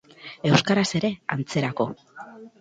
Euskaraz 0.49 0.85
ere, 1.01 1.11
antzerako. 1.37 1.89